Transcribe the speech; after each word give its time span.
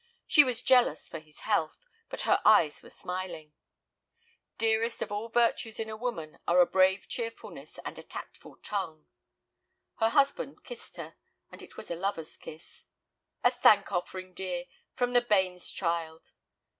She 0.25 0.43
was 0.43 0.63
jealous 0.63 1.07
for 1.07 1.19
his 1.19 1.41
health, 1.41 1.87
but 2.09 2.21
her 2.23 2.41
eyes 2.43 2.81
were 2.81 2.89
smiling. 2.89 3.53
Dearest 4.57 5.03
of 5.03 5.11
all 5.11 5.29
virtues 5.29 5.79
in 5.79 5.91
a 5.91 5.95
woman 5.95 6.39
are 6.47 6.59
a 6.59 6.65
brave 6.65 7.07
cheerfulness 7.07 7.77
and 7.85 7.99
a 7.99 8.03
tactful 8.03 8.57
tongue. 8.63 9.05
Her 9.99 10.09
husband 10.09 10.63
kissed 10.63 10.97
her, 10.97 11.17
and 11.51 11.61
it 11.61 11.77
was 11.77 11.91
a 11.91 11.95
lover's 11.95 12.35
kiss. 12.35 12.85
"A 13.43 13.51
thank 13.51 13.91
offering, 13.91 14.33
dear, 14.33 14.65
from 14.95 15.13
the 15.13 15.21
Bains 15.21 15.71
child." 15.71 16.31